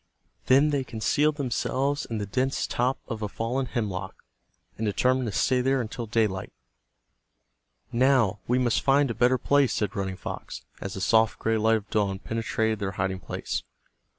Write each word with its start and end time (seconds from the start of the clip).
Then 0.47 0.71
they 0.71 0.83
concealed 0.83 1.35
themselves 1.35 2.05
in 2.07 2.17
the 2.17 2.25
dense 2.25 2.65
top 2.65 2.97
of 3.07 3.21
a 3.21 3.29
fallen 3.29 3.67
hemlock, 3.67 4.15
and 4.75 4.83
determined 4.83 5.27
to 5.27 5.31
stay 5.31 5.61
there 5.61 5.79
until 5.79 6.07
daylight. 6.07 6.51
"Now 7.91 8.39
we 8.47 8.57
must 8.57 8.81
find 8.81 9.11
a 9.11 9.13
better 9.13 9.37
place," 9.37 9.73
said 9.73 9.95
Running 9.95 10.17
Fox, 10.17 10.63
as 10.81 10.95
the 10.95 11.01
soft 11.01 11.37
gray 11.37 11.55
light 11.59 11.75
of 11.77 11.89
dawn 11.91 12.17
penetrated 12.17 12.79
their 12.79 12.93
hiding 12.93 13.19
place. 13.19 13.61